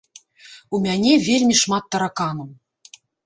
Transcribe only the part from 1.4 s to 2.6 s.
шмат тараканаў.